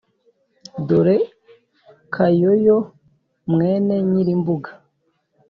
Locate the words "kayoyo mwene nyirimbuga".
2.13-4.69